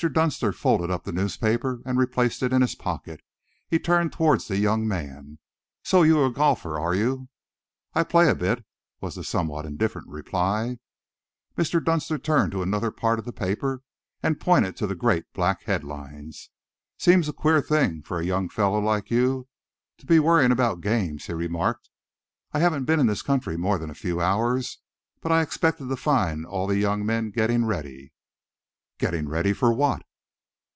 Dunster 0.11 0.51
folded 0.51 0.89
up 0.89 1.03
the 1.03 1.11
newspaper 1.11 1.79
and 1.85 1.95
replaced 1.95 2.41
it 2.41 2.51
in 2.51 2.63
his 2.63 2.73
pocket. 2.73 3.21
He 3.69 3.77
turned 3.77 4.11
towards 4.11 4.47
the 4.47 4.57
young 4.57 4.87
man. 4.87 5.37
"So 5.83 6.01
you're 6.01 6.25
a 6.25 6.33
golfer, 6.33 6.79
are 6.79 6.95
you?" 6.95 7.29
"I 7.93 8.01
play 8.03 8.27
a 8.27 8.33
bit," 8.33 8.65
was 8.99 9.13
the 9.13 9.23
somewhat 9.23 9.67
indifferent 9.67 10.07
reply. 10.07 10.79
Mr. 11.55 11.85
Dunster 11.85 12.17
turned 12.17 12.51
to 12.51 12.63
another 12.63 12.89
part 12.89 13.19
of 13.19 13.25
the 13.25 13.31
paper 13.31 13.83
and 14.23 14.39
pointed 14.39 14.75
to 14.77 14.87
the 14.87 14.95
great 14.95 15.31
black 15.33 15.65
head 15.65 15.83
lines. 15.83 16.49
"Seems 16.97 17.29
a 17.29 17.31
queer 17.33 17.61
thing 17.61 18.01
for 18.01 18.17
a 18.19 18.25
young 18.25 18.49
fellow 18.49 18.79
like 18.79 19.11
you 19.11 19.47
to 19.99 20.07
be 20.07 20.17
worrying 20.17 20.51
about 20.51 20.81
games," 20.81 21.27
he 21.27 21.33
remarked. 21.33 21.91
"I 22.53 22.57
haven't 22.59 22.85
been 22.85 22.99
in 22.99 23.05
this 23.05 23.21
country 23.21 23.55
more 23.55 23.77
than 23.77 23.91
a 23.91 24.01
few 24.01 24.19
hours, 24.19 24.79
but 25.21 25.31
I 25.31 25.43
expected 25.43 25.89
to 25.89 25.95
find 25.95 26.43
all 26.43 26.65
the 26.65 26.79
young 26.79 27.05
men 27.05 27.29
getting 27.29 27.65
ready." 27.65 28.13
"Getting 28.99 29.27
ready 29.27 29.51
for 29.51 29.73
what?" 29.73 30.03